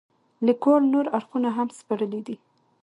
لیکوال 0.47 0.83
نور 0.93 1.05
اړخونه 1.17 1.49
هم 1.57 1.67
سپړلي 1.79 2.21
دي. 2.27 2.35